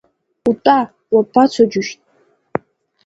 Утәа, 0.49 0.79
уабацо, 1.13 1.63
џьушьҭ! 1.71 1.99